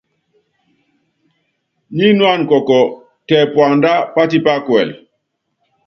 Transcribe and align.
Nyinuána 1.95 2.43
kɔɔkɔ, 2.49 2.79
tɛ 3.27 3.37
puandá 3.53 3.93
patípá 4.13 4.53
kuɛlɛ. 4.65 4.93